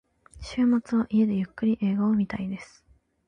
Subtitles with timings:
[0.41, 2.83] 週末は家でゆっくり映画を見たいです。